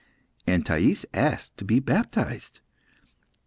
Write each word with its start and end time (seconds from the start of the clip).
And 0.47 0.65
Thais 0.65 1.05
asked 1.13 1.57
to 1.57 1.63
be 1.63 1.79
baptised. 1.79 2.59